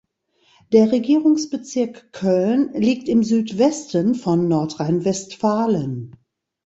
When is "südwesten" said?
3.23-4.15